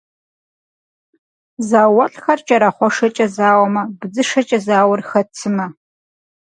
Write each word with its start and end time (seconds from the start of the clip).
Зауэлӏхэр 1.69 2.39
кӏэрахъуэшэкӏэ 2.47 3.27
зауэмэ, 3.35 3.81
быдзышэкӏэ 3.99 4.59
зауэхэр 4.65 5.01
хэт 5.09 5.29
сымэ? 5.39 5.65